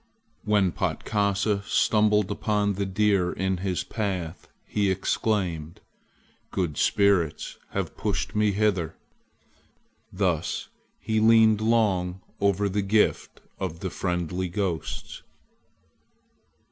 [0.45, 5.79] When Patkasa stumbled upon the deer in his path, he exclaimed:
[6.49, 8.95] "Good spirits have pushed me hither!"
[10.11, 10.69] Thus
[10.99, 15.21] he leaned long over the gift of the friendly ghosts.